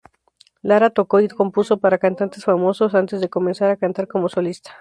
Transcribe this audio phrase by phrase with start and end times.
[0.63, 4.79] Lara tocó y compuso para cantantes famosos antes de comenzar a cantar como solista.